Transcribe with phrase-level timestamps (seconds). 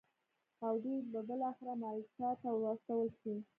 [0.65, 3.33] او دوی به بالاخره مالټا ته واستول شي.